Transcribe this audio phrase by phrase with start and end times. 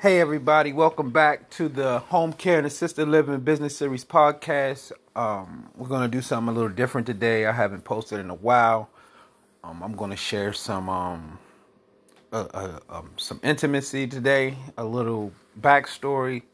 [0.00, 4.92] Hey, everybody, welcome back to the Home Care and Assisted Living Business Series podcast.
[5.14, 7.44] Um, we're going to do something a little different today.
[7.44, 8.88] I haven't posted in a while.
[9.62, 11.38] Um, I'm going to share some um,
[12.32, 16.44] uh, uh, um, some intimacy today, a little backstory,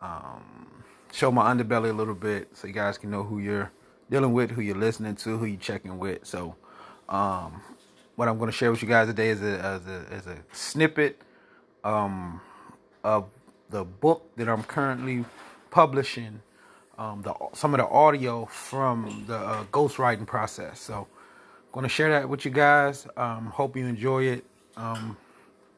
[0.00, 0.66] um,
[1.12, 3.70] show my underbelly a little bit so you guys can know who you're
[4.10, 6.26] dealing with, who you're listening to, who you're checking with.
[6.26, 6.56] So,
[7.08, 7.62] um,
[8.16, 10.38] what I'm going to share with you guys today is a, is a, is a
[10.50, 11.22] snippet.
[11.84, 12.40] Um,
[13.04, 13.30] of
[13.70, 15.24] the book that I'm currently
[15.70, 16.42] publishing,
[16.98, 20.80] um, the some of the audio from the uh, ghostwriting process.
[20.80, 21.08] So,
[21.72, 23.06] I'm going to share that with you guys.
[23.16, 24.44] Um, hope you enjoy it.
[24.76, 25.16] Um,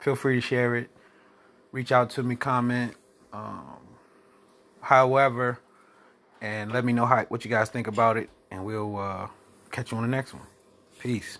[0.00, 0.91] feel free to share it.
[1.73, 2.95] Reach out to me, comment,
[3.33, 3.78] um,
[4.80, 5.61] however,
[6.42, 9.28] and let me know how what you guys think about it, and we'll uh,
[9.72, 10.47] catch you on the next one.
[11.00, 11.38] Peace.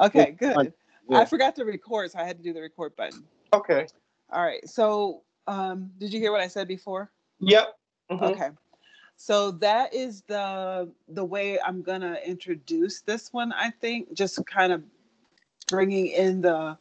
[0.00, 0.72] Okay, good.
[1.10, 3.24] I forgot to record, so I had to do the record button.
[3.52, 3.86] Okay.
[4.30, 4.66] All right.
[4.68, 7.10] So, um, did you hear what I said before?
[7.40, 7.78] Yep.
[8.10, 8.24] Mm-hmm.
[8.24, 8.50] Okay.
[9.16, 13.52] So that is the the way I'm gonna introduce this one.
[13.52, 14.82] I think just kind of
[15.66, 16.78] bringing in the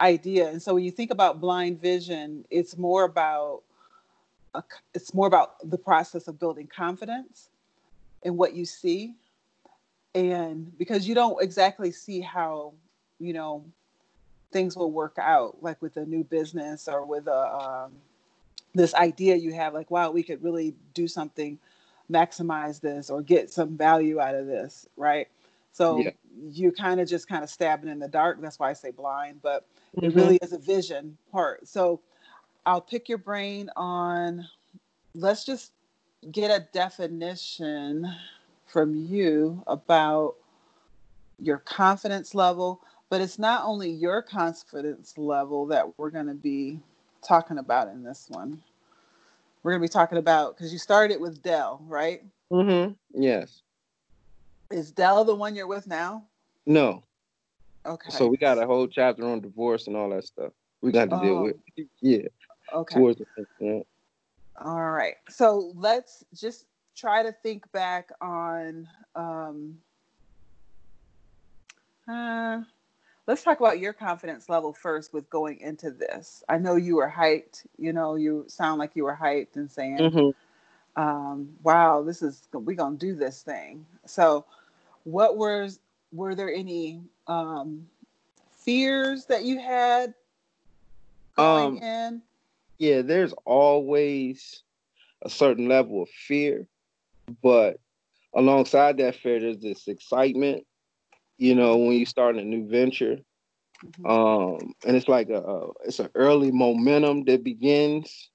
[0.00, 0.48] idea.
[0.48, 3.62] And so when you think about blind vision, it's more about
[4.54, 4.62] a,
[4.94, 7.48] it's more about the process of building confidence
[8.22, 9.14] in what you see,
[10.14, 12.72] and because you don't exactly see how
[13.18, 13.64] you know
[14.50, 17.92] things will work out, like with a new business or with a um,
[18.74, 21.58] this idea you have, like wow, we could really do something,
[22.10, 25.28] maximize this or get some value out of this, right?
[25.72, 26.10] So yeah.
[26.50, 28.40] you kind of just kind of stabbing in the dark.
[28.40, 30.06] That's why I say blind, but mm-hmm.
[30.06, 31.68] it really is a vision part.
[31.68, 32.00] So
[32.66, 34.46] I'll pick your brain on.
[35.14, 35.72] Let's just
[36.32, 38.06] get a definition
[38.66, 40.34] from you about
[41.40, 42.80] your confidence level
[43.10, 46.80] but it's not only your confidence level that we're going to be
[47.22, 48.62] talking about in this one.
[49.62, 52.22] We're going to be talking about because you started with Dell, right?
[52.50, 52.92] Mm-hmm.
[53.20, 53.62] Yes.
[54.70, 56.24] Is Dell the one you're with now?
[56.66, 57.02] No.
[57.86, 58.10] Okay.
[58.10, 60.52] So we got a whole chapter on divorce and all that stuff.
[60.80, 61.22] We got to oh.
[61.22, 61.56] deal with.
[62.00, 62.28] Yeah.
[62.72, 62.94] Okay.
[62.94, 63.24] Towards the,
[63.60, 63.80] yeah.
[64.62, 65.14] All right.
[65.28, 69.78] So let's just try to think back on um
[72.08, 72.60] uh
[73.28, 76.42] let's talk about your confidence level first with going into this.
[76.48, 77.66] I know you were hyped.
[77.76, 81.00] You know, you sound like you were hyped and saying, mm-hmm.
[81.00, 84.46] um, "Wow, this is we gonna do this thing." So,
[85.04, 85.78] what was
[86.10, 87.86] were there any um,
[88.50, 90.14] fears that you had
[91.36, 92.22] going um, in?
[92.78, 94.62] Yeah, there's always
[95.22, 96.66] a certain level of fear,
[97.42, 97.78] but
[98.34, 100.64] alongside that fear, there's this excitement
[101.38, 103.18] you know, when you start a new venture.
[103.84, 104.06] Mm-hmm.
[104.06, 108.30] Um, and it's like a, a it's an early momentum that begins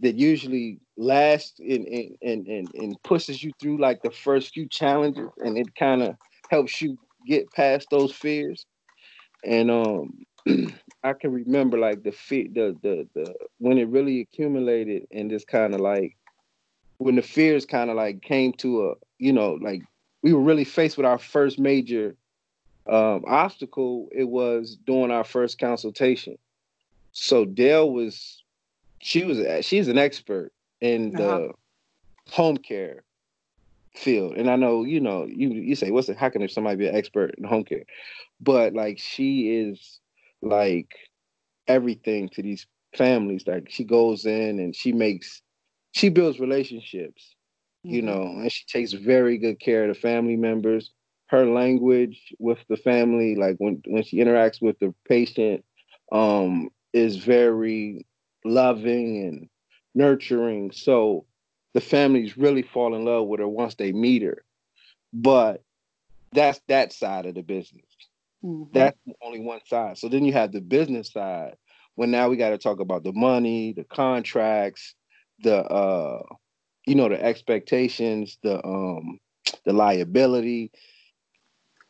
[0.00, 1.86] that usually lasts and,
[2.22, 6.16] and, and, and pushes you through like the first few challenges and it kind of
[6.50, 6.96] helps you
[7.26, 8.64] get past those fears.
[9.44, 10.26] And um
[11.02, 15.46] I can remember like the fear the the the when it really accumulated and just
[15.46, 16.16] kind of like
[16.98, 19.82] when the fears kind of like came to a you know like
[20.22, 22.16] we were really faced with our first major
[22.88, 26.38] um, obstacle it was doing our first consultation.
[27.12, 28.42] So Dale was,
[29.00, 31.52] she was, she's an expert in the uh-huh.
[32.30, 33.02] home care
[33.94, 36.16] field, and I know you know you you say what's it?
[36.16, 37.84] How can somebody be an expert in home care?
[38.40, 40.00] But like she is
[40.40, 40.94] like
[41.66, 43.46] everything to these families.
[43.46, 45.42] Like she goes in and she makes,
[45.92, 47.34] she builds relationships.
[47.82, 50.90] You know, and she takes very good care of the family members
[51.28, 55.64] her language with the family, like when when she interacts with the patient,
[56.10, 58.06] um, is very
[58.44, 59.48] loving and
[59.94, 60.72] nurturing.
[60.72, 61.26] So
[61.74, 64.42] the families really fall in love with her once they meet her.
[65.12, 65.62] But
[66.32, 67.84] that's that side of the business.
[68.42, 68.72] Mm-hmm.
[68.72, 69.98] That's only one side.
[69.98, 71.56] So then you have the business side
[71.94, 74.94] when now we got to talk about the money, the contracts,
[75.40, 76.22] the uh
[76.88, 79.20] you know the expectations, the um
[79.64, 80.70] the liability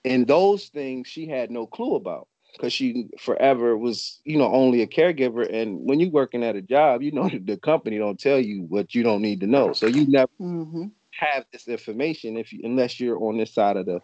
[0.04, 4.82] and those things she had no clue about because she forever was you know only
[4.82, 8.40] a caregiver and when you're working at a job you know the company don't tell
[8.40, 10.86] you what you don't need to know so you never mm-hmm.
[11.10, 14.00] have this information if you, unless you're on this side of the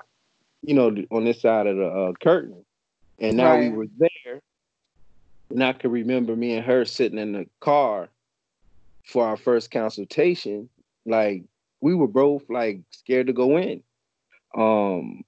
[0.62, 2.64] you know on this side of the uh, curtain
[3.18, 3.70] and now right.
[3.70, 4.40] we were there
[5.50, 8.08] and i can remember me and her sitting in the car
[9.04, 10.68] for our first consultation
[11.06, 11.44] like
[11.80, 13.82] we were both like scared to go in
[14.56, 15.24] um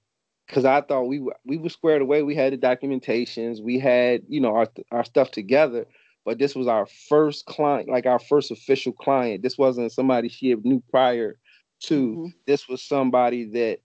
[0.47, 2.23] because I thought we were we were squared away.
[2.23, 5.85] We had the documentations, we had you know our our stuff together.
[6.25, 9.43] But this was our first client, like our first official client.
[9.43, 11.37] This wasn't somebody she knew prior
[11.83, 12.07] to.
[12.09, 12.27] Mm-hmm.
[12.45, 13.79] This was somebody that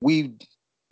[0.00, 0.34] we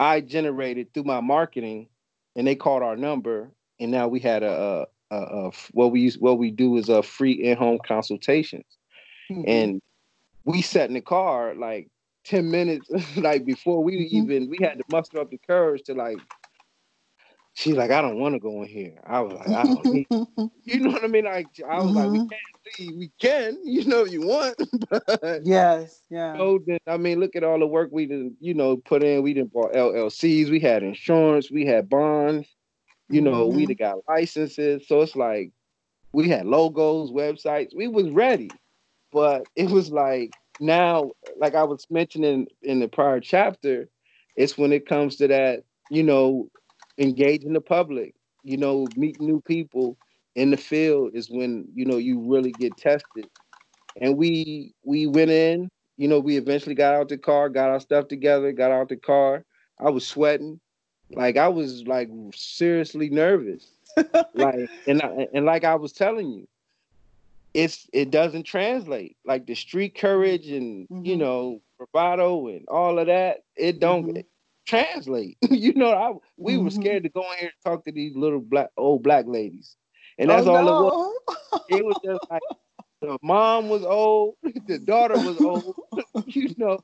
[0.01, 1.89] I generated through my marketing,
[2.35, 6.01] and they called our number, and now we had a, a, a, a what we
[6.01, 8.67] use what we do is a free in home consultations,
[9.31, 9.43] mm-hmm.
[9.47, 9.83] and
[10.45, 11.89] we sat in the car like
[12.25, 14.17] 10 minutes like before we mm-hmm.
[14.17, 16.19] even we had to muster up the courage to like
[17.55, 20.07] she's like i don't want to go in here i was like i don't need
[20.65, 21.97] you know what i mean like i was mm-hmm.
[21.97, 22.29] like we mm-hmm.
[22.29, 24.57] can't see we can you know if you want
[24.89, 28.55] but yes yeah so then, i mean look at all the work we didn't, you
[28.55, 32.49] know put in we didn't bought llcs we had insurance we had bonds
[33.09, 33.57] you know mm-hmm.
[33.57, 35.53] we got licenses so it's like
[36.13, 38.51] we had logos websites we was ready
[39.15, 43.89] but it was like now, like I was mentioning in the prior chapter,
[44.37, 46.51] it's when it comes to that, you know,
[46.99, 49.97] engaging the public, you know, meet new people
[50.35, 53.31] in the field is when, you know, you really get tested.
[54.01, 57.81] And we we went in, you know, we eventually got out the car, got our
[57.81, 59.45] stuff together, got out the car.
[59.79, 60.59] I was sweating.
[61.11, 63.71] Like I was like seriously nervous.
[64.35, 66.49] like and I, and like I was telling you,
[67.55, 71.05] it's it doesn't translate like the street courage and mm-hmm.
[71.05, 74.21] you know bravado and all of that it don't mm-hmm.
[74.67, 76.65] translate you know I, we mm-hmm.
[76.65, 79.77] were scared to go in here and talk to these little black old black ladies
[80.19, 80.89] and that's oh, all no.
[80.89, 82.43] it was it was just like
[83.01, 84.35] the mom was old
[84.67, 85.77] the daughter was old
[86.27, 86.79] you know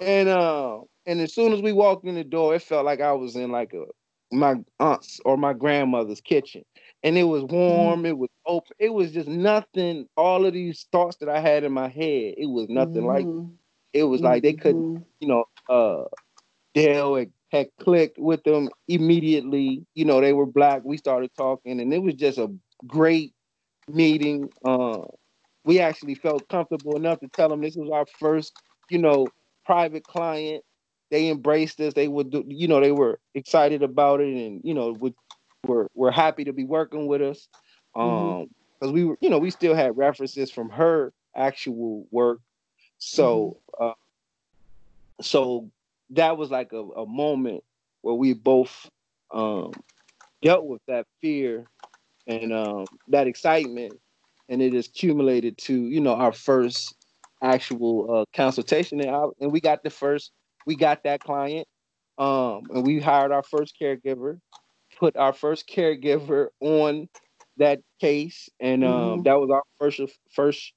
[0.00, 3.12] and uh and as soon as we walked in the door it felt like i
[3.12, 3.84] was in like a
[4.32, 6.62] my aunt's or my grandmother's kitchen
[7.02, 8.00] and it was warm.
[8.00, 8.06] Mm-hmm.
[8.06, 8.76] It was open.
[8.78, 10.06] It was just nothing.
[10.16, 13.28] All of these thoughts that I had in my head, it was nothing mm-hmm.
[13.28, 13.46] like.
[13.92, 14.26] It was mm-hmm.
[14.28, 15.02] like they couldn't, mm-hmm.
[15.20, 15.44] you know.
[15.68, 16.04] uh
[16.74, 19.84] Dale had, had clicked with them immediately.
[19.94, 20.82] You know, they were black.
[20.84, 22.48] We started talking, and it was just a
[22.86, 23.34] great
[23.88, 24.50] meeting.
[24.64, 25.02] Uh,
[25.64, 28.52] we actually felt comfortable enough to tell them this was our first,
[28.88, 29.26] you know,
[29.64, 30.64] private client.
[31.10, 31.92] They embraced us.
[31.92, 35.14] They would, do, you know, they were excited about it, and you know, would
[35.70, 37.48] were were happy to be working with us.
[37.96, 38.00] Mm-hmm.
[38.00, 38.50] Um,
[38.80, 38.94] because mm-hmm.
[38.94, 42.40] we were, you know, we still had references from her actual work.
[42.98, 43.90] So, mm-hmm.
[43.90, 45.70] uh, so
[46.10, 47.62] that was like a, a moment
[48.02, 48.90] where we both
[49.32, 49.72] um,
[50.42, 51.66] dealt with that fear
[52.26, 53.92] and um, that excitement,
[54.48, 56.94] and it has accumulated to you know our first
[57.42, 60.32] actual uh, consultation, and, I, and we got the first,
[60.66, 61.66] we got that client,
[62.18, 64.38] um, and we hired our first caregiver,
[65.00, 67.08] put our first caregiver on
[67.56, 69.22] that case, and um, mm-hmm.
[69.22, 70.00] that was our first
[70.30, 70.72] first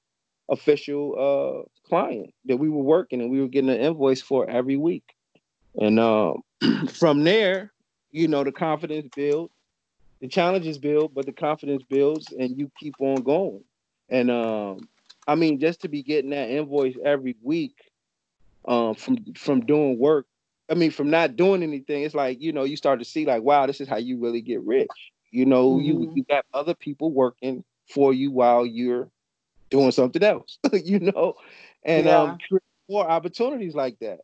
[0.50, 4.76] official uh, client that we were working, and we were getting an invoice for every
[4.76, 5.14] week.
[5.76, 6.42] And um,
[6.88, 7.72] from there,
[8.10, 9.52] you know, the confidence builds,
[10.20, 13.62] the challenges build, but the confidence builds, and you keep on going.
[14.08, 14.88] And um,
[15.28, 17.76] I mean, just to be getting that invoice every week
[18.66, 20.26] um, from from doing work
[20.70, 23.42] I mean, from not doing anything, it's like you know, you start to see like,
[23.42, 24.88] wow, this is how you really get rich.
[25.30, 25.84] You know, mm-hmm.
[25.84, 29.10] you you got other people working for you while you're
[29.70, 30.58] doing something else.
[30.72, 31.34] you know,
[31.84, 32.18] and yeah.
[32.18, 32.38] um,
[32.88, 34.20] more opportunities like that.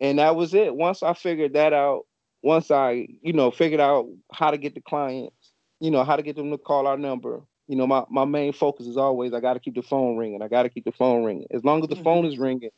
[0.00, 0.74] And that was it.
[0.74, 2.06] Once I figured that out,
[2.42, 6.22] once I you know figured out how to get the clients, you know, how to
[6.22, 7.42] get them to call our number.
[7.66, 10.42] You know, my, my main focus is always I got to keep the phone ringing.
[10.42, 11.46] I got to keep the phone ringing.
[11.50, 12.04] As long as the mm-hmm.
[12.04, 12.70] phone is ringing,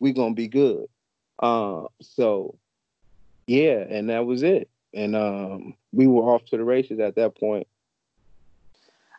[0.00, 0.86] we're gonna be good.
[1.38, 2.58] Uh, so
[3.46, 4.68] yeah, and that was it.
[4.92, 7.66] And um, we were off to the races at that point.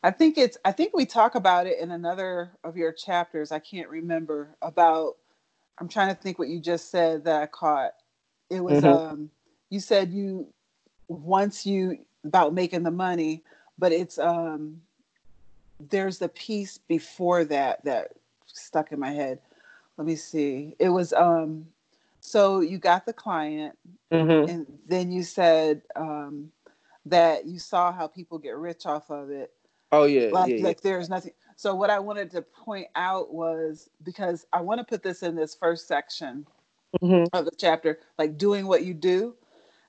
[0.03, 0.57] I think it's.
[0.63, 3.51] I think we talk about it in another of your chapters.
[3.51, 5.15] I can't remember about.
[5.79, 7.91] I'm trying to think what you just said that I caught.
[8.49, 8.87] It was mm-hmm.
[8.87, 9.29] um.
[9.69, 10.47] You said you
[11.07, 13.43] once you about making the money,
[13.77, 14.81] but it's um.
[15.89, 18.13] There's the piece before that that
[18.45, 19.39] stuck in my head.
[19.97, 20.75] Let me see.
[20.79, 21.65] It was um
[22.25, 23.77] so you got the client,
[24.11, 24.49] mm-hmm.
[24.49, 26.51] and then you said um,
[27.05, 29.51] that you saw how people get rich off of it.
[29.91, 30.89] Oh yeah, like yeah, like yeah.
[30.89, 31.33] there's nothing.
[31.55, 35.35] So what I wanted to point out was because I want to put this in
[35.35, 36.45] this first section
[37.01, 37.25] mm-hmm.
[37.31, 39.35] of the chapter, like doing what you do.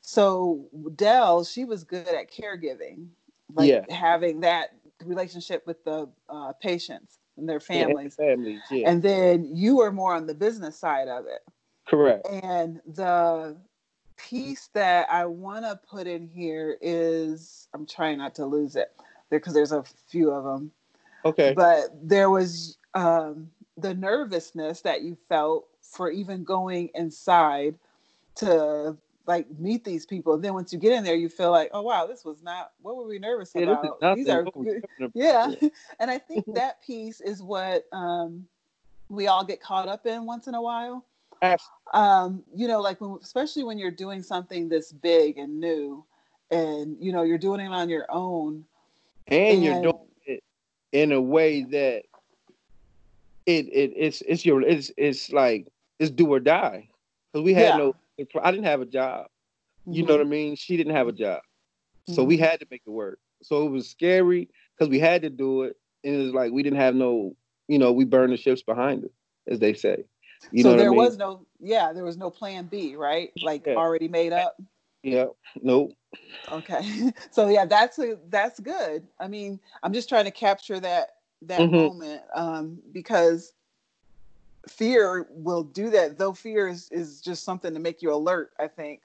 [0.02, 3.08] So Dell, she was good at caregiving,
[3.54, 3.84] like yeah.
[3.88, 4.74] having that
[5.04, 8.14] relationship with the uh, patients and their families.
[8.18, 8.90] Yeah, families yeah.
[8.90, 11.40] And then you were more on the business side of it.
[11.86, 12.26] Correct.
[12.28, 13.56] And the
[14.16, 18.92] piece that I want to put in here is I'm trying not to lose it
[19.30, 20.70] because there's a few of them.
[21.24, 21.52] Okay.
[21.54, 27.76] But there was um, the nervousness that you felt for even going inside
[28.36, 30.34] to like meet these people.
[30.34, 32.72] And then once you get in there, you feel like, oh wow, this was not
[32.82, 34.16] what were we nervous yeah, about?
[34.16, 34.84] These are good.
[35.14, 35.52] Yeah.
[36.00, 38.46] and I think that piece is what um,
[39.08, 41.04] we all get caught up in once in a while.
[41.92, 46.04] Um, you know, like when, especially when you're doing something this big and new,
[46.50, 48.64] and you know you're doing it on your own,
[49.28, 50.42] and, and you're doing it
[50.92, 52.02] in a way that
[53.46, 56.88] it it it's it's your it's it's like it's do or die
[57.32, 57.76] because we had yeah.
[57.76, 57.96] no
[58.42, 59.26] I didn't have a job.
[59.86, 60.08] You mm-hmm.
[60.08, 60.56] know what I mean?
[60.56, 61.42] She didn't have a job.
[62.08, 62.28] So mm-hmm.
[62.28, 63.18] we had to make it work.
[63.42, 65.76] So it was scary because we had to do it.
[66.04, 67.36] And it was like we didn't have no,
[67.68, 69.10] you know, we burned the ships behind us,
[69.48, 70.04] as they say.
[70.50, 70.96] You so there I mean?
[70.96, 73.32] was no, yeah, there was no plan B, right?
[73.42, 73.74] Like yeah.
[73.74, 74.60] already made up.
[75.02, 75.26] Yeah.
[75.62, 75.92] Nope.
[76.50, 77.12] Okay.
[77.30, 79.06] So yeah, that's a, that's good.
[79.20, 81.76] I mean, I'm just trying to capture that that mm-hmm.
[81.76, 83.52] moment um, because
[84.68, 88.66] fear will do that though fear is, is just something to make you alert i
[88.66, 89.02] think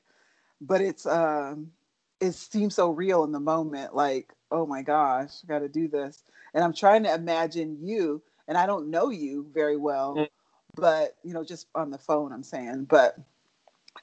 [0.59, 1.71] but it's um
[2.19, 6.23] it seems so real in the moment like oh my gosh i gotta do this
[6.53, 10.27] and i'm trying to imagine you and i don't know you very well mm.
[10.75, 13.17] But you know just on the phone i'm saying but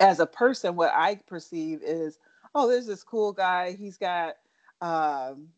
[0.01, 2.19] as a person what i perceive is
[2.55, 4.37] oh there's this cool guy he's got
[4.81, 5.49] um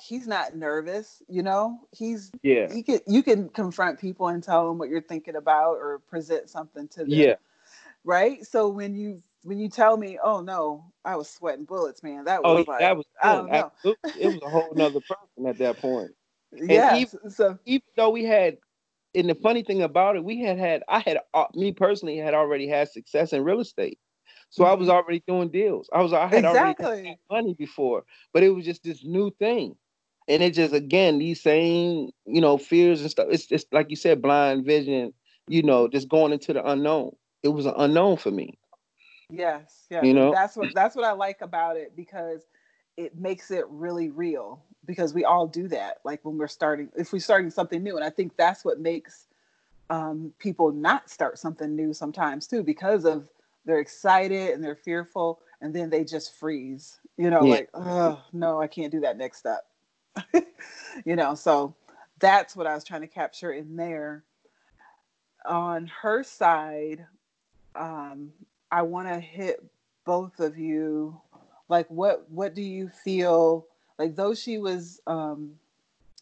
[0.00, 1.78] he's not nervous you know?
[1.92, 2.72] He's yeah.
[2.72, 6.48] he can you can confront people and tell them what you're thinking about or present
[6.48, 7.10] something to them.
[7.10, 7.34] Yeah.
[8.04, 8.44] Right?
[8.46, 12.40] So when you when you tell me oh no i was sweating bullets man that
[12.44, 13.72] oh, was oh, like that was I don't know.
[13.84, 16.10] it was a whole nother person at that point.
[16.54, 18.58] Yeah even, so even though we had
[19.14, 22.34] and the funny thing about it we had had i had uh, me personally had
[22.34, 23.98] already had success in real estate
[24.50, 24.96] so I was mm-hmm.
[24.96, 25.88] already doing deals.
[25.94, 26.84] I was I had exactly.
[26.84, 28.04] already had money before,
[28.34, 29.76] but it was just this new thing
[30.28, 33.96] and it just again these same you know fears and stuff it's just like you
[33.96, 35.12] said blind vision
[35.48, 37.10] you know just going into the unknown
[37.42, 38.58] it was an unknown for me
[39.30, 42.42] yes yeah you know that's what that's what i like about it because
[42.96, 47.12] it makes it really real because we all do that like when we're starting if
[47.12, 49.26] we're starting something new and i think that's what makes
[49.90, 53.28] um, people not start something new sometimes too because of
[53.66, 57.52] they're excited and they're fearful and then they just freeze you know yeah.
[57.52, 59.66] like oh no i can't do that next step
[61.04, 61.74] you know, so
[62.18, 64.24] that's what I was trying to capture in there.
[65.44, 67.04] On her side,
[67.74, 68.32] um,
[68.70, 69.64] I want to hit
[70.04, 71.20] both of you.
[71.72, 73.66] Like, what what do you feel
[73.98, 74.14] like?
[74.14, 75.52] Though she was, um,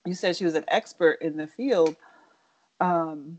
[0.07, 1.97] you said she was an expert in the field.
[2.81, 3.37] Um,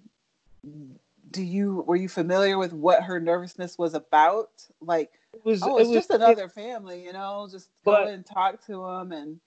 [1.32, 4.50] do you were you familiar with what her nervousness was about?
[4.82, 7.48] Like, it was, oh, it's it was, just another it, family, you know.
[7.50, 9.40] Just go and talk to them and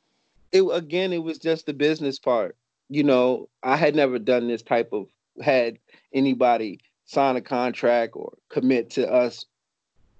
[0.50, 2.56] it again, it was just the business part.
[2.88, 5.08] You know, I had never done this type of
[5.42, 5.78] had
[6.14, 9.44] anybody sign a contract or commit to us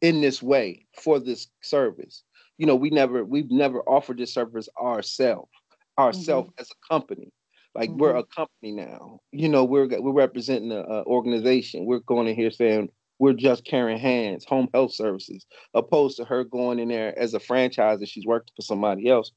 [0.02, 2.22] in this way for this service.
[2.58, 5.50] You know, we never we've never offered this service ourselves,
[5.98, 6.60] ourselves mm-hmm.
[6.60, 7.32] as a company.
[7.74, 7.98] Like mm-hmm.
[7.98, 9.20] we're a company now.
[9.32, 11.86] You know, we're we're representing an organization.
[11.86, 16.44] We're going in here saying we're just Caring Hands, home health services, opposed to her
[16.44, 19.32] going in there as a franchise that she's working for somebody else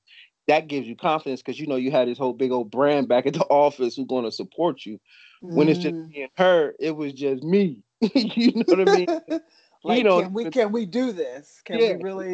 [0.48, 3.26] that gives you confidence because you know you had this whole big old brand back
[3.26, 5.00] at the office who's going to support you.
[5.44, 5.54] Mm.
[5.56, 6.10] When it's just mm.
[6.10, 7.84] me and her, it was just me.
[8.14, 9.08] you know what I mean?
[9.88, 11.62] like, you know, can we can we do this?
[11.66, 12.34] Can yeah, we really?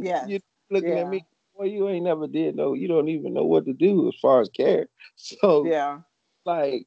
[0.00, 0.26] Yeah.
[0.26, 1.02] You looking yeah.
[1.02, 1.24] at me,
[1.56, 2.74] boy, you ain't never did no.
[2.74, 4.86] You don't even know what to do as far as care.
[5.16, 5.98] So yeah,
[6.46, 6.86] like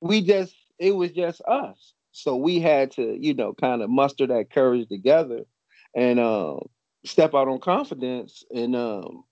[0.00, 1.92] we just it was just us.
[2.10, 5.44] So we had to, you know, kind of muster that courage together
[5.94, 6.66] and um,
[7.04, 9.22] step out on confidence and um,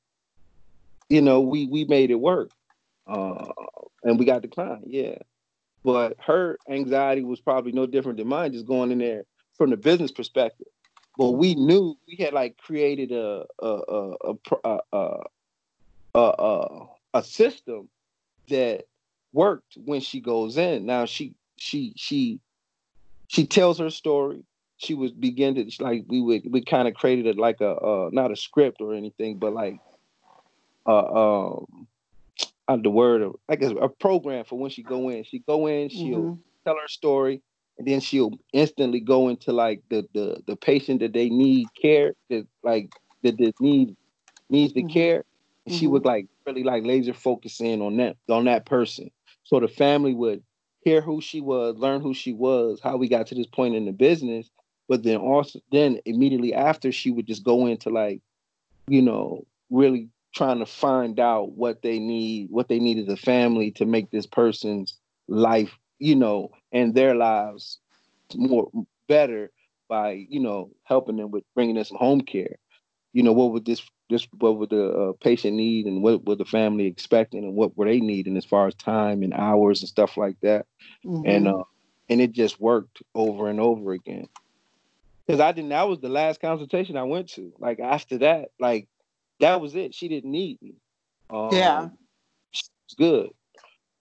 [1.09, 2.51] you know, we we made it work,
[3.09, 3.47] uh,
[4.05, 4.85] and we got the client.
[4.87, 5.17] Yeah,
[5.83, 9.25] but her anxiety was probably no different than mine, just going in there
[9.61, 10.69] from the business perspective.
[11.19, 15.19] But we knew we had like created a a a a a,
[16.15, 17.91] a, a, a system
[18.49, 18.87] that
[19.35, 20.87] worked when she goes in.
[20.87, 22.41] Now she she she
[23.29, 24.45] she tells her story.
[24.79, 28.09] She was begin to like we would we kind of created it like a uh,
[28.15, 29.79] not a script or anything, but like
[30.87, 31.87] uh, um,
[32.67, 35.25] uh, the word of I guess a program for when she go in.
[35.25, 36.41] She go in, she'll mm-hmm.
[36.65, 37.43] tell her story,
[37.81, 42.13] and then she'll instantly go into like the the the patient that they need care
[42.29, 42.91] that like
[43.23, 43.97] that that need
[44.51, 44.93] needs the mm-hmm.
[44.93, 45.25] care.
[45.65, 46.09] And she would mm-hmm.
[46.09, 49.11] like really like laser focus in on that on that person.
[49.45, 50.43] So the family would
[50.83, 53.87] hear who she was, learn who she was, how we got to this point in
[53.87, 54.51] the business.
[54.87, 58.21] But then also then immediately after she would just go into like,
[58.89, 63.17] you know, really trying to find out what they need, what they need as a
[63.17, 67.79] family to make this person's life, you know, and their lives
[68.35, 68.71] more
[69.07, 69.51] better
[69.89, 72.57] by you know helping them with bringing in some home care.
[73.13, 76.39] You know what would this this what would the uh, patient need and what would
[76.39, 79.89] the family expecting and what were they needing as far as time and hours and
[79.89, 80.67] stuff like that.
[81.05, 81.29] Mm-hmm.
[81.29, 81.65] And uh,
[82.09, 84.29] and it just worked over and over again.
[85.27, 85.71] Because I didn't.
[85.71, 87.53] That was the last consultation I went to.
[87.59, 88.89] Like after that, like
[89.39, 89.95] that was it.
[89.95, 90.75] She didn't need me.
[91.31, 91.89] Um, yeah,
[92.51, 93.31] she was good.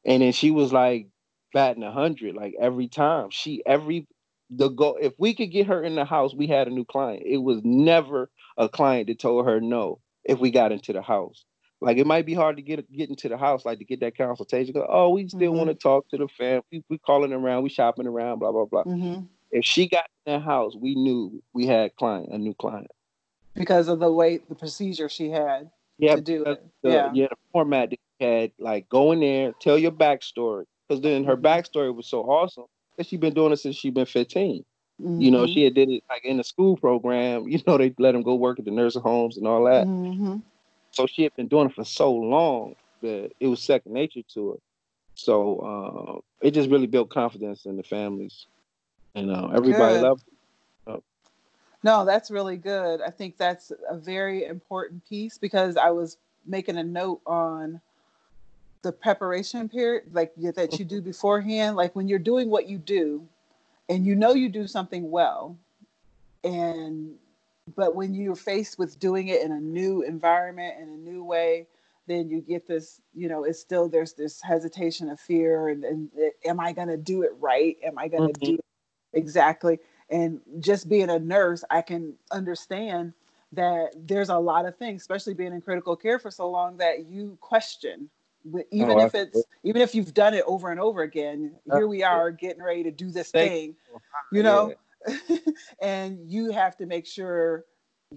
[0.06, 1.08] And then she was like
[1.54, 3.30] batting a hundred, like every time.
[3.32, 4.08] She every
[4.50, 4.98] the go.
[5.00, 7.24] If we could get her in the house, we had a new client.
[7.26, 11.46] It was never a client that told her no if we got into the house.
[11.82, 14.18] Like it might be hard to get get into the house, like to get that
[14.18, 14.74] consultation.
[14.74, 15.58] Go, oh, we still mm-hmm.
[15.58, 16.64] want to talk to the family.
[16.72, 18.84] We, we calling around, we shopping around, blah blah blah.
[18.84, 19.24] Mm-hmm.
[19.52, 22.92] If she got in that house, we knew we had client, a new client,
[23.56, 26.64] because of the way the procedure she had yeah, to do it.
[26.84, 31.02] The, yeah, yeah, the format that had like go in there, tell your backstory, because
[31.02, 31.46] then her mm-hmm.
[31.46, 32.66] backstory was so awesome
[32.98, 34.66] that she been doing it since she been fifteen.
[35.02, 35.22] Mm-hmm.
[35.22, 37.48] You know, she had did it like in the school program.
[37.48, 39.86] You know, they let them go work at the nursing homes and all that.
[39.86, 40.38] Mm-hmm.
[40.92, 44.52] So she had been doing it for so long that it was second nature to
[44.52, 44.58] her.
[45.14, 48.48] So uh, it just really built confidence in the families,
[49.16, 50.04] and uh, everybody good.
[50.04, 50.24] loved.
[50.28, 50.30] It.
[51.82, 53.02] No, that's really good.
[53.02, 57.80] I think that's a very important piece because I was making a note on
[58.82, 61.76] the preparation period, like that you do beforehand.
[61.76, 63.28] Like when you're doing what you do,
[63.90, 65.58] and you know you do something well,
[66.44, 67.16] and
[67.76, 71.68] but when you're faced with doing it in a new environment in a new way
[72.08, 76.10] then you get this you know it's still there's this hesitation of fear and, and
[76.46, 78.54] am i going to do it right am i going to mm-hmm.
[78.54, 78.66] do it
[79.14, 83.14] exactly and just being a nurse i can understand
[83.52, 87.06] that there's a lot of things especially being in critical care for so long that
[87.08, 88.10] you question
[88.72, 92.04] even oh, if it's even if you've done it over and over again here we
[92.04, 93.76] are getting ready to do this thing
[94.32, 94.74] you know
[95.82, 97.66] and you have to make sure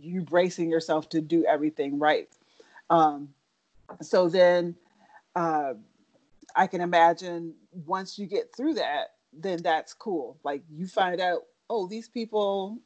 [0.00, 2.28] you're bracing yourself to do everything right.
[2.90, 3.28] Um,
[4.00, 4.74] so then
[5.36, 5.74] uh,
[6.56, 7.54] I can imagine
[7.86, 10.38] once you get through that, then that's cool.
[10.44, 12.78] Like you find out, oh, these people,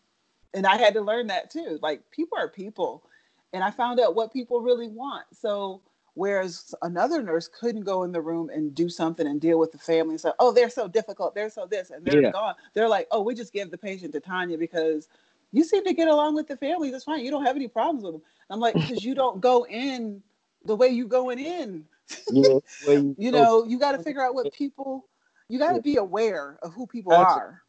[0.54, 1.78] and I had to learn that too.
[1.82, 3.04] Like people are people,
[3.52, 5.26] and I found out what people really want.
[5.32, 5.82] So
[6.16, 9.76] Whereas another nurse couldn't go in the room and do something and deal with the
[9.76, 12.30] family and say, oh, they're so difficult, they're so this, and they're yeah.
[12.30, 12.54] gone.
[12.72, 15.08] They're like, oh, we just give the patient to Tanya because
[15.52, 16.90] you seem to get along with the family.
[16.90, 17.22] That's fine.
[17.22, 18.22] You don't have any problems with them.
[18.48, 20.22] I'm like, because you don't go in
[20.64, 21.84] the way you going in.
[22.30, 25.06] Yeah, you, you know, you got to figure out what people.
[25.48, 25.80] You got to yeah.
[25.80, 27.62] be aware of who people that's, are.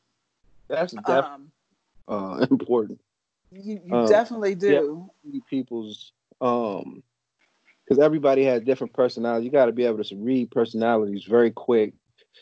[0.69, 1.51] That's definitely um,
[2.07, 3.01] uh, important.
[3.51, 5.09] You, you um, definitely do.
[5.25, 7.03] Yeah, people's um
[7.87, 9.45] because everybody has different personalities.
[9.45, 11.93] You got to be able to read personalities very quick,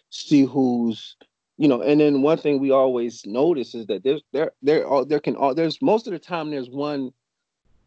[0.10, 1.15] see who's
[1.58, 1.81] you know.
[1.81, 5.53] And then one thing we always notice is that there's there there there can all
[5.53, 7.12] there's most of the time there's one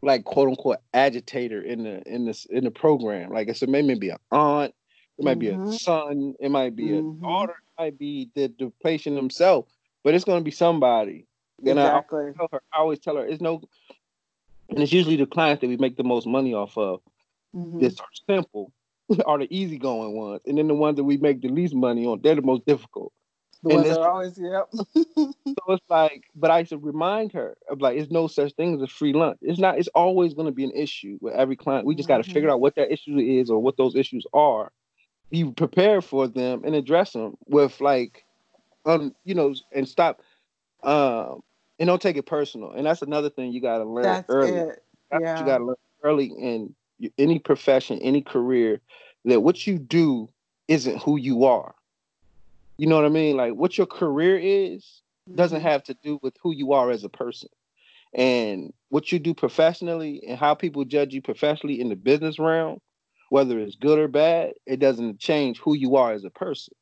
[0.01, 3.31] like quote unquote agitator in the in this in the program.
[3.31, 4.73] Like I said, maybe be an aunt,
[5.17, 5.69] it might mm-hmm.
[5.69, 7.23] be a son, it might be mm-hmm.
[7.23, 9.65] a daughter, it might be the, the patient himself,
[10.03, 11.25] but it's going to be somebody.
[11.59, 12.19] And exactly.
[12.39, 13.61] I, I, her, I always tell her it's no,
[14.69, 17.01] and it's usually the clients that we make the most money off of
[17.55, 17.79] mm-hmm.
[17.79, 18.71] that are simple
[19.25, 22.19] are the easygoing ones, and then the ones that we make the least money on,
[22.21, 23.11] they're the most difficult.
[23.63, 24.69] The and ones that are always, yep.
[25.15, 28.81] so it's like, but I should remind her of like, it's no such thing as
[28.81, 29.39] a free lunch.
[29.41, 29.77] It's not.
[29.77, 31.85] It's always going to be an issue with every client.
[31.85, 32.33] We just got to mm-hmm.
[32.33, 34.71] figure out what that issue is or what those issues are,
[35.29, 38.23] be prepared for them and address them with like,
[38.85, 40.21] um, you know, and stop,
[40.83, 41.41] um,
[41.79, 42.71] and don't take it personal.
[42.71, 44.51] And that's another thing you got to learn that's early.
[44.51, 44.83] It.
[45.11, 45.39] That's yeah.
[45.39, 46.73] you got to learn early and
[47.17, 48.81] any profession, any career,
[49.25, 50.29] that what you do
[50.67, 51.73] isn't who you are.
[52.77, 53.35] You know what I mean?
[53.35, 55.01] Like what your career is
[55.35, 55.67] doesn't mm-hmm.
[55.67, 57.49] have to do with who you are as a person.
[58.13, 62.79] And what you do professionally and how people judge you professionally in the business realm,
[63.29, 66.73] whether it's good or bad, it doesn't change who you are as a person.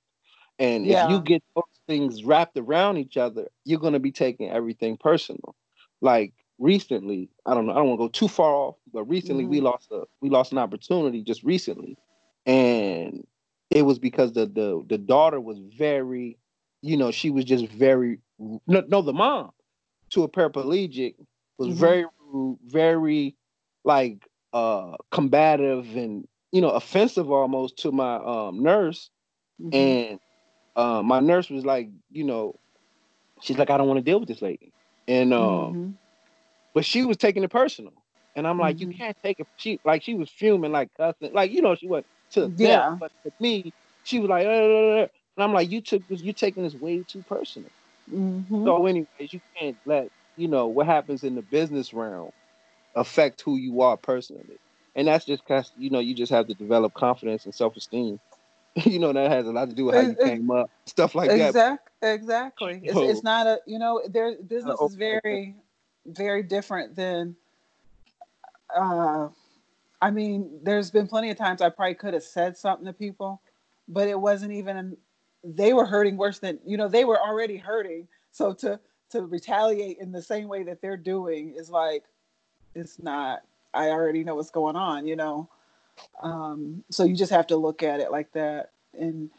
[0.60, 1.06] And yeah.
[1.06, 4.98] if you get those things wrapped around each other, you're going to be taking everything
[4.98, 5.56] personal.
[6.02, 9.44] Like recently, I don't know, I don't want to go too far off, but recently
[9.44, 9.52] mm-hmm.
[9.52, 11.98] we lost a we lost an opportunity just recently,
[12.46, 13.26] and
[13.70, 16.38] it was because the the the daughter was very,
[16.82, 19.52] you know, she was just very no, no the mom
[20.12, 21.16] to a paraplegic
[21.58, 21.80] was mm-hmm.
[21.80, 22.06] very
[22.66, 23.36] very
[23.84, 29.10] like uh combative and you know offensive almost to my um nurse
[29.62, 29.74] mm-hmm.
[29.74, 30.20] and
[30.76, 32.58] uh, my nurse was like you know
[33.42, 34.72] she's like i don't want to deal with this lady
[35.08, 35.92] and um mm-hmm.
[36.78, 37.92] But she was taking it personal.
[38.36, 38.92] And I'm like, mm-hmm.
[38.92, 39.48] you can't take it.
[39.56, 42.82] She like she was fuming, like cussing, like you know, she went to yeah.
[42.82, 46.34] them, but to me, she was like, uh, and I'm like, you took this, you
[46.34, 47.72] taking this way too personal.
[48.14, 48.64] Mm-hmm.
[48.64, 52.32] So, anyways, you can't let you know what happens in the business realm
[52.94, 54.60] affect who you are personally,
[54.96, 58.20] and that's just because you know you just have to develop confidence and self esteem.
[58.86, 61.32] you know that has a lot to do with how you came up, stuff like
[61.32, 61.48] that.
[61.48, 62.82] Exact, exactly.
[62.84, 65.20] It's, it's not a you know their business is okay.
[65.24, 65.56] very
[66.08, 67.36] very different than.
[68.76, 69.30] Uh,
[70.02, 73.42] I mean, there's been plenty of times I probably could have said something to people,
[73.88, 74.98] but it wasn't even.
[75.44, 76.88] They were hurting worse than you know.
[76.88, 78.80] They were already hurting, so to
[79.12, 82.04] to retaliate in the same way that they're doing is like,
[82.76, 83.44] it's not.
[83.74, 85.50] I already know what's going on, you know.
[86.22, 89.30] Um, so you just have to look at it like that, and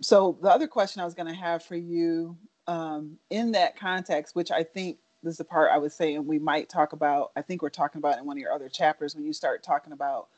[0.00, 4.36] so the other question I was going to have for you um, in that context,
[4.36, 7.32] which I think this is the part I was saying we might talk about.
[7.36, 9.92] I think we're talking about in one of your other chapters when you start talking
[9.92, 10.28] about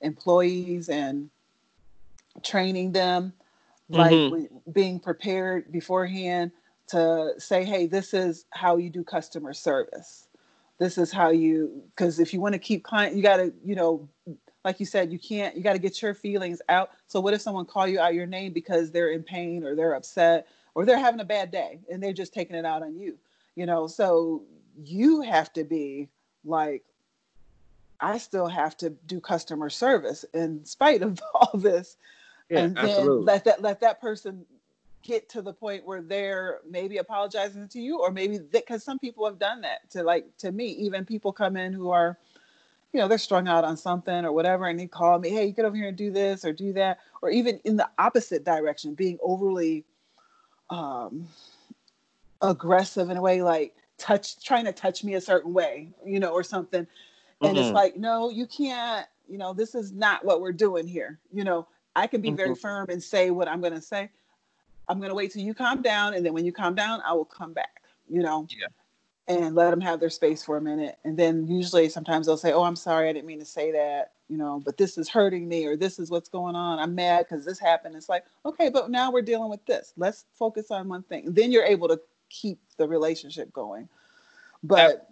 [0.00, 1.30] employees and
[2.42, 3.32] training them,
[3.88, 4.30] like Mhm.
[4.30, 6.50] when- being prepared beforehand
[6.88, 10.28] to say, "Hey, this is how you do customer service.
[10.78, 13.74] This is how you." Because if you want to keep client, you got to, you
[13.74, 14.08] know,
[14.64, 15.56] like you said, you can't.
[15.56, 16.90] You got to get your feelings out.
[17.06, 19.94] So what if someone call you out your name because they're in pain or they're
[19.94, 23.18] upset or they're having a bad day and they're just taking it out on you?
[23.56, 24.42] You know, so
[24.82, 26.08] you have to be
[26.44, 26.82] like,
[28.00, 31.96] I still have to do customer service in spite of all this,
[32.50, 33.24] Yeah, and then absolutely.
[33.24, 34.44] let that let that person
[35.02, 39.24] get to the point where they're maybe apologizing to you or maybe because some people
[39.26, 40.66] have done that to like to me.
[40.66, 42.18] Even people come in who are
[42.92, 45.52] you know they're strung out on something or whatever and they call me hey you
[45.52, 46.98] get over here and do this or do that.
[47.22, 49.84] Or even in the opposite direction being overly
[50.70, 51.28] um
[52.50, 56.30] aggressive in a way like touch trying to touch me a certain way you know
[56.32, 56.86] or something.
[57.42, 57.74] And it's Mhm.
[57.74, 61.18] like no you can't you know this is not what we're doing here.
[61.32, 62.60] You know i can be very Mhm.
[62.60, 64.10] firm and say what i'm going to say.
[64.88, 67.12] I'm going to wait till you calm down and then when you calm down i
[67.12, 68.66] will come back you know Yeah.
[69.28, 70.98] and let them have their space for a minute.
[71.04, 74.12] And then usually sometimes they'll say oh i'm sorry i didn't mean to say that
[74.28, 76.78] you know but this is hurting me or this is what's going on.
[76.78, 77.94] I'm mad because this happened.
[77.96, 79.94] It's like okay but now we're dealing with this.
[79.96, 81.32] Let's focus on one thing.
[81.32, 82.00] Then you're able to
[82.34, 83.88] keep the relationship going.
[84.62, 85.08] But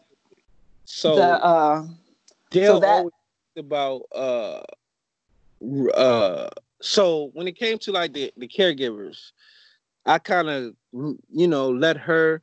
[0.84, 1.86] So the uh
[2.50, 3.12] Dale so that- always
[3.56, 4.62] about uh
[5.94, 6.48] uh
[6.80, 9.32] so when it came to like the, the caregivers,
[10.04, 12.42] I kind of you know let her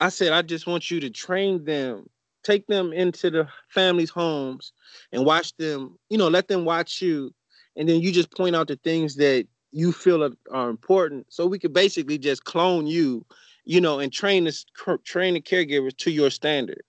[0.00, 2.08] I said I just want you to train them,
[2.44, 4.72] take them into the families' homes
[5.12, 7.32] and watch them, you know, let them watch you
[7.76, 11.26] and then you just point out the things that you feel are, are important.
[11.30, 13.24] So we could basically just clone you,
[13.68, 14.64] you know, and train this
[15.04, 16.82] train the caregivers to your standard.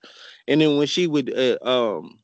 [0.47, 2.19] And then when she would uh, um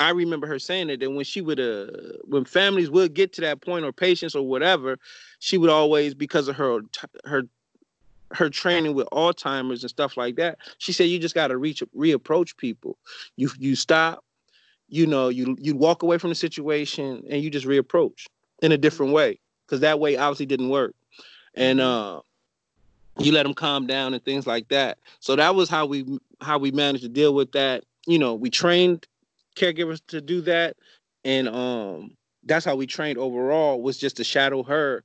[0.00, 1.88] I remember her saying that, And when she would, uh,
[2.22, 4.96] when families would get to that point or patients or whatever,
[5.40, 6.82] she would always, because of her,
[7.24, 7.42] her,
[8.30, 10.58] her training with Alzheimer's and stuff like that.
[10.78, 12.96] She said you just got to reach, reapproach people.
[13.34, 14.24] You, you stop,
[14.88, 18.26] you know, you, you walk away from the situation and you just reapproach
[18.62, 20.94] in a different way because that way obviously didn't work,
[21.54, 22.20] and uh,
[23.18, 24.98] you let them calm down and things like that.
[25.20, 27.84] So that was how we, how we managed to deal with that.
[28.06, 29.06] You know, we trained
[29.56, 30.76] caregivers to do that
[31.24, 32.12] and um
[32.44, 35.04] that's how we trained overall was just to shadow her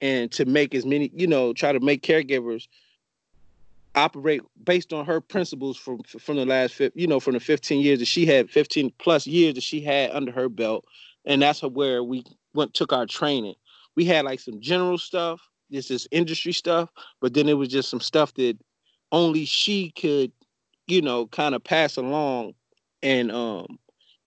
[0.00, 2.66] and to make as many you know try to make caregivers
[3.94, 7.98] operate based on her principles from from the last you know from the 15 years
[7.98, 10.84] that she had 15 plus years that she had under her belt
[11.24, 13.54] and that's where we went took our training
[13.96, 15.40] we had like some general stuff
[15.70, 16.88] this is industry stuff
[17.20, 18.56] but then it was just some stuff that
[19.12, 20.32] only she could
[20.86, 22.52] you know kind of pass along
[23.02, 23.78] and um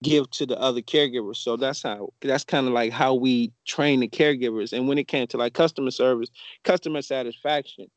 [0.03, 1.37] give to the other caregivers.
[1.37, 4.73] So that's how that's kind of like how we train the caregivers.
[4.73, 6.29] And when it came to like customer service,
[6.63, 7.87] customer satisfaction,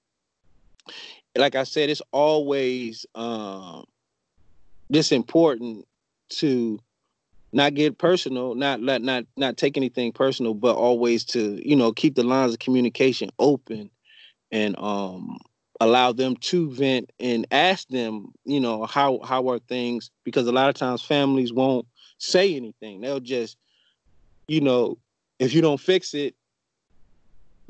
[1.37, 3.85] like I said, it's always um
[4.89, 5.85] this important
[6.29, 6.79] to
[7.57, 11.91] not get personal, not let not not take anything personal, but always to, you know,
[11.91, 13.91] keep the lines of communication open
[14.53, 15.39] and um
[15.81, 20.53] allow them to vent and ask them, you know, how how are things because a
[20.53, 21.87] lot of times families won't
[22.19, 23.01] say anything.
[23.01, 23.57] They'll just,
[24.47, 24.99] you know,
[25.39, 26.35] if you don't fix it,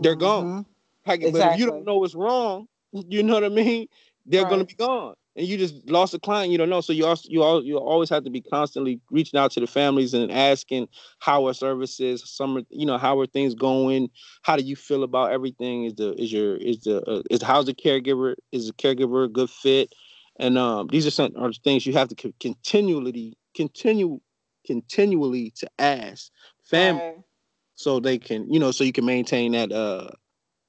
[0.00, 0.20] they're mm-hmm.
[0.20, 0.66] gone.
[1.06, 1.40] Like, exactly.
[1.40, 3.86] But if you don't know what's wrong, you know what I mean?
[4.26, 4.50] They're right.
[4.50, 5.14] gonna be gone.
[5.36, 6.80] And you just lost a client you don't know.
[6.80, 9.66] So you also you all you always have to be constantly reaching out to the
[9.66, 14.08] families and asking how are services, some you know, how are things going?
[14.42, 15.84] How do you feel about everything?
[15.84, 18.34] Is the is your is the uh, is how's the caregiver?
[18.52, 19.94] Is the caregiver a good fit?
[20.38, 24.20] And um, these are some are things you have to continually continue
[24.66, 26.30] continually to ask
[26.62, 27.18] family right.
[27.76, 30.08] so they can you know so you can maintain that uh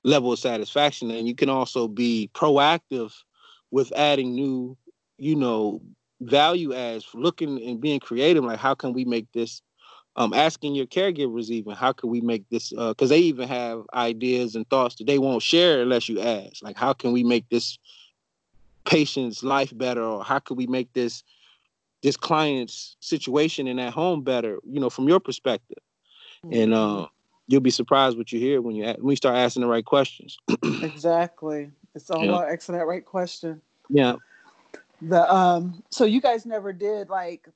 [0.07, 1.11] level of satisfaction.
[1.11, 3.13] And you can also be proactive
[3.71, 4.77] with adding new,
[5.17, 5.81] you know,
[6.21, 8.43] value adds, looking and being creative.
[8.43, 9.61] Like, how can we make this?
[10.15, 13.83] Um, asking your caregivers even how can we make this because uh, they even have
[13.93, 17.47] ideas and thoughts that they won't share unless you ask like how can we make
[17.49, 17.77] this
[18.83, 21.21] patient's life better or how can we make this
[22.01, 25.77] this client's situation in that home better you know from your perspective
[26.43, 26.61] mm-hmm.
[26.61, 27.05] and uh,
[27.47, 30.37] you'll be surprised what you hear when you when you start asking the right questions
[30.81, 31.69] exactly
[32.01, 32.29] it's all yeah.
[32.29, 34.15] about asking that right question yeah
[35.01, 37.47] the um so you guys never did like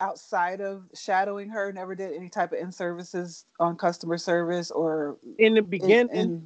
[0.00, 5.16] outside of shadowing her never did any type of in services on customer service or
[5.38, 6.42] in the beginning in,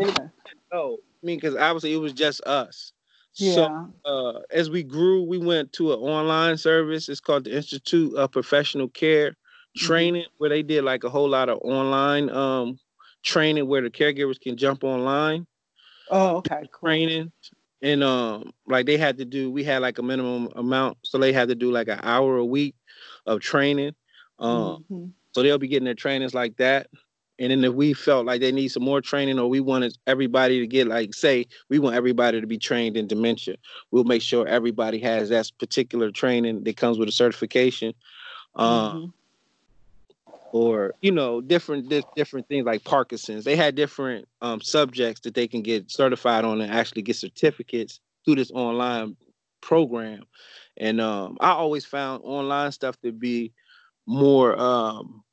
[0.00, 0.24] in, okay.
[0.72, 2.92] oh i mean because obviously it was just us
[3.36, 3.54] yeah.
[3.54, 7.08] So uh, as we grew, we went to an online service.
[7.08, 9.86] It's called the Institute of Professional Care mm-hmm.
[9.86, 10.34] Training, mm-hmm.
[10.38, 12.78] where they did like a whole lot of online um,
[13.22, 15.46] training where the caregivers can jump online.
[16.10, 16.62] Oh, okay.
[16.72, 16.88] Cool.
[16.88, 17.32] Training.
[17.82, 21.32] And um, like they had to do, we had like a minimum amount, so they
[21.32, 22.74] had to do like an hour a week
[23.26, 23.94] of training.
[24.38, 25.06] Um, mm-hmm.
[25.32, 26.88] so they'll be getting their trainings like that.
[27.38, 30.60] And then if we felt like they need some more training or we wanted everybody
[30.60, 33.56] to get like say we want everybody to be trained in dementia,
[33.90, 37.92] we'll make sure everybody has that particular training that comes with a certification.
[38.54, 39.06] Um, mm-hmm.
[40.54, 43.44] Or you know different different things like Parkinson's.
[43.44, 47.98] They had different um, subjects that they can get certified on and actually get certificates
[48.24, 49.16] through this online
[49.60, 50.22] program.
[50.76, 53.52] And um, I always found online stuff to be
[54.06, 55.24] more um,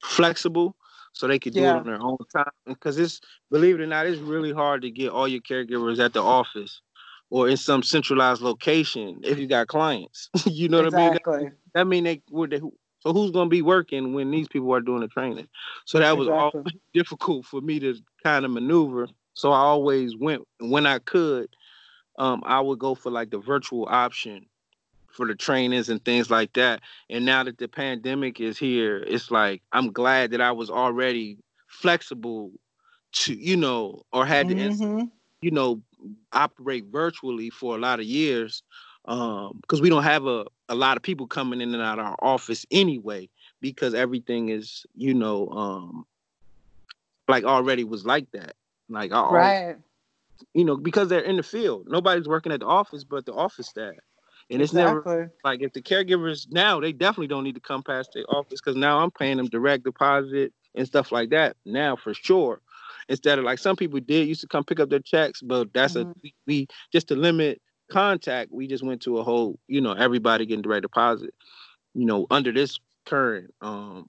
[0.00, 0.76] flexible
[1.12, 1.74] so they could do yeah.
[1.74, 2.52] it on their own time.
[2.66, 6.12] Because it's believe it or not, it's really hard to get all your caregivers at
[6.12, 6.82] the office
[7.30, 10.30] or in some centralized location if you got clients.
[10.46, 11.18] you know exactly.
[11.24, 11.44] what I mean?
[11.44, 12.60] That, that mean they would they
[13.04, 15.46] so who's going to be working when these people are doing the training?
[15.84, 16.60] So that was exactly.
[16.60, 16.64] all
[16.94, 19.08] difficult for me to kind of maneuver.
[19.34, 21.48] So I always went when I could.
[22.18, 24.46] Um, I would go for like the virtual option
[25.08, 26.80] for the trainings and things like that.
[27.10, 31.38] And now that the pandemic is here, it's like I'm glad that I was already
[31.68, 32.52] flexible
[33.12, 35.04] to, you know, or had to, mm-hmm.
[35.42, 35.82] you know,
[36.32, 38.62] operate virtually for a lot of years
[39.06, 42.06] um because we don't have a, a lot of people coming in and out of
[42.06, 43.28] our office anyway
[43.60, 46.06] because everything is you know um
[47.28, 48.54] like already was like that
[48.88, 49.76] like right
[50.52, 53.68] you know because they're in the field nobody's working at the office but the office
[53.68, 53.94] staff
[54.50, 55.12] and it's exactly.
[55.12, 58.60] never like if the caregivers now they definitely don't need to come past the office
[58.60, 62.60] because now I'm paying them direct deposit and stuff like that now for sure.
[63.08, 65.94] Instead of like some people did used to come pick up their checks, but that's
[65.94, 66.10] mm-hmm.
[66.10, 67.60] a we, we just to limit
[67.94, 71.34] contact, we just went to a whole, you know, everybody getting direct deposit,
[71.94, 74.08] you know, under this current um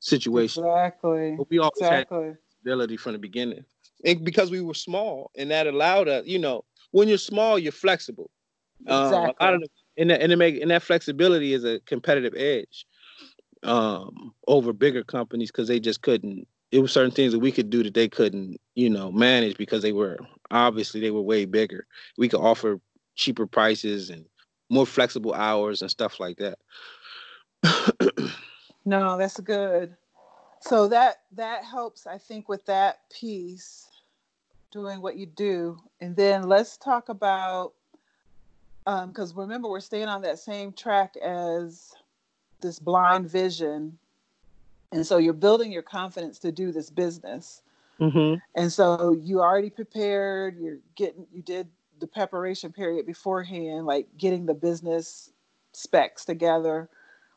[0.00, 0.64] situation.
[0.64, 1.34] Exactly.
[1.36, 2.24] But we always exactly.
[2.28, 3.64] had ability from the beginning.
[4.04, 7.72] And because we were small and that allowed us, you know, when you're small, you're
[7.72, 8.30] flexible.
[8.86, 9.34] Exactly.
[9.38, 9.58] Uh,
[9.96, 12.86] and that, and, make, and that flexibility is a competitive edge
[13.62, 16.46] um, over bigger companies because they just couldn't.
[16.72, 19.82] It was certain things that we could do that they couldn't, you know, manage because
[19.82, 20.18] they were
[20.50, 21.86] obviously they were way bigger.
[22.16, 22.80] We could offer
[23.14, 24.24] cheaper prices and
[24.68, 26.58] more flexible hours and stuff like that.
[28.84, 29.96] no, that's good.
[30.60, 33.88] So that that helps, I think, with that piece,
[34.70, 37.72] doing what you do, and then let's talk about
[38.84, 41.92] because um, remember we're staying on that same track as
[42.60, 43.98] this blind vision
[44.92, 47.62] and so you're building your confidence to do this business
[48.00, 48.34] mm-hmm.
[48.54, 51.68] and so you already prepared you're getting you did
[52.00, 55.30] the preparation period beforehand like getting the business
[55.72, 56.88] specs together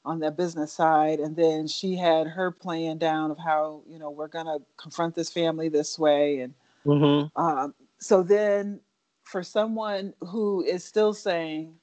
[0.05, 4.09] on that business side and then she had her plan down of how you know
[4.09, 6.53] we're going to confront this family this way and
[6.85, 7.41] mm-hmm.
[7.41, 8.79] um, so then
[9.23, 11.73] for someone who is still saying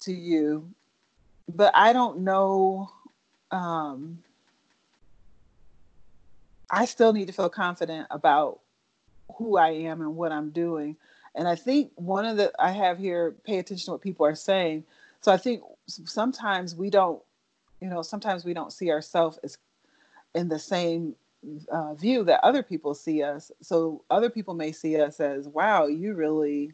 [0.00, 0.68] to you,
[1.48, 2.90] but I don't know,
[3.50, 4.18] um,
[6.72, 8.60] I still need to feel confident about
[9.36, 10.96] who I am and what I'm doing.
[11.34, 14.34] And I think one of the, I have here, pay attention to what people are
[14.34, 14.84] saying.
[15.20, 17.22] So I think sometimes we don't,
[17.80, 19.58] you know, sometimes we don't see ourselves as
[20.34, 21.14] in the same
[21.70, 23.52] uh, view that other people see us.
[23.60, 26.72] So other people may see us as, wow, you really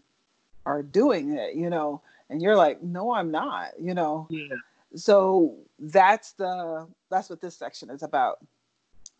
[0.64, 4.26] are doing it, you know, and you're like, no, I'm not, you know.
[4.30, 4.56] Yeah.
[4.94, 8.38] So that's the that's what this section is about.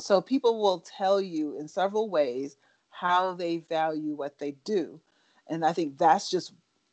[0.01, 2.57] So people will tell you in several ways
[2.91, 5.01] how they value what they do.
[5.49, 6.53] And I think that's just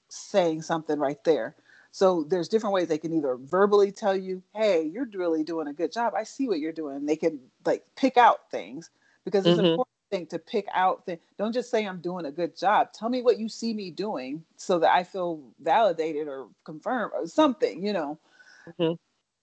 [0.10, 1.56] saying something right there.
[1.91, 5.74] So there's different ways they can either verbally tell you, "Hey, you're really doing a
[5.74, 6.13] good job.
[6.13, 8.89] I see what you're doing." They can like pick out things
[9.24, 9.68] because it's mm-hmm.
[9.68, 11.22] important thing to pick out things.
[11.38, 12.91] Don't just say I'm doing a good job.
[12.91, 17.28] Tell me what you see me doing so that I feel validated or confirmed or
[17.28, 18.20] something, you know.
[18.68, 18.96] Mm-hmm.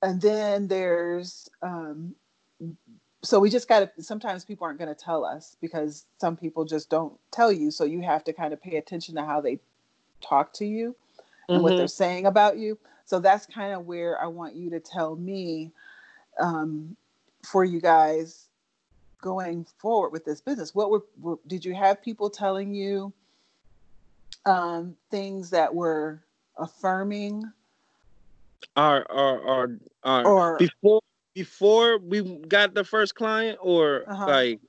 [0.06, 2.14] And then there's um
[3.22, 6.64] so we just got to sometimes people aren't going to tell us because some people
[6.64, 7.70] just don't tell you.
[7.70, 9.60] So you have to kind of pay attention to how they
[10.20, 10.96] talk to you
[11.48, 11.62] and mm-hmm.
[11.62, 12.78] what they're saying about you.
[13.04, 15.70] So that's kind of where i want you to tell me
[16.40, 16.96] um,
[17.44, 18.48] for you guys
[19.20, 20.74] going forward with this business.
[20.74, 23.12] What were, were did you have people telling you
[24.46, 26.22] um, things that were
[26.58, 27.44] affirming?
[28.76, 31.02] Or or or, or, or before
[31.34, 34.26] before we got the first client or uh-huh.
[34.26, 34.60] like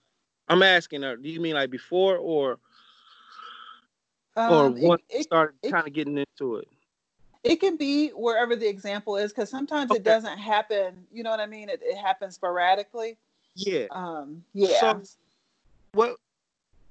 [0.48, 2.60] I'm asking her, do you mean like before or
[4.36, 6.68] um, or once it, started kind of getting into it?
[7.44, 10.00] It can be wherever the example is because sometimes okay.
[10.00, 11.70] it doesn't happen, you know what I mean?
[11.70, 13.18] It, it happens sporadically.
[13.56, 13.86] Yeah.
[13.92, 14.80] Um yeah.
[14.80, 15.04] So
[15.94, 16.18] what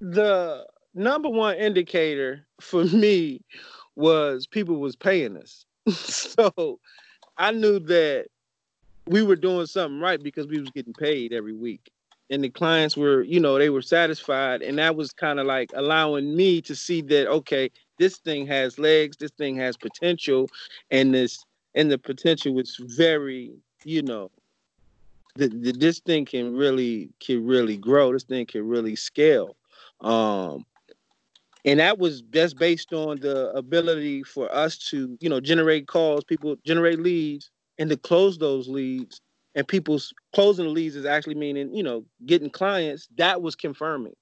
[0.00, 3.40] the number one indicator for me
[3.96, 5.64] was people was paying us.
[5.90, 6.78] so
[7.38, 8.26] I knew that
[9.06, 11.90] we were doing something right because we was getting paid every week.
[12.30, 14.62] And the clients were you know they were satisfied.
[14.62, 18.78] And that was kind of like allowing me to see that okay this thing has
[18.78, 20.48] legs this thing has potential.
[20.90, 23.52] And this and the potential was very
[23.84, 24.30] you know
[25.34, 28.12] the, the, this thing can really can really grow.
[28.12, 29.56] This thing can really scale.
[30.00, 30.64] Um
[31.64, 36.24] and that was just based on the ability for us to you know generate calls
[36.24, 37.50] people generate leads
[37.82, 39.20] and to close those leads
[39.56, 44.12] and people's closing the leads is actually meaning you know getting clients that was confirming